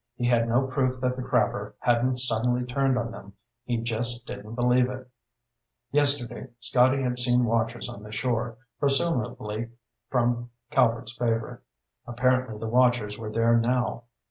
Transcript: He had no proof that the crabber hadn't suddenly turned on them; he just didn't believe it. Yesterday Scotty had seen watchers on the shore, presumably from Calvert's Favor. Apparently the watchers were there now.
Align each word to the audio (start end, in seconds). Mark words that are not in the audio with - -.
He 0.15 0.25
had 0.25 0.49
no 0.49 0.65
proof 0.65 0.99
that 0.99 1.15
the 1.15 1.21
crabber 1.21 1.75
hadn't 1.77 2.15
suddenly 2.15 2.65
turned 2.65 2.97
on 2.97 3.11
them; 3.11 3.33
he 3.65 3.77
just 3.77 4.25
didn't 4.25 4.55
believe 4.55 4.89
it. 4.89 5.07
Yesterday 5.91 6.47
Scotty 6.57 7.03
had 7.03 7.19
seen 7.19 7.45
watchers 7.45 7.87
on 7.87 8.01
the 8.01 8.11
shore, 8.11 8.57
presumably 8.79 9.69
from 10.09 10.49
Calvert's 10.71 11.15
Favor. 11.15 11.61
Apparently 12.07 12.57
the 12.57 12.67
watchers 12.67 13.19
were 13.19 13.31
there 13.31 13.55
now. 13.57 14.05